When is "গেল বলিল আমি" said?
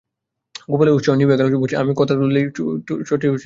1.39-1.91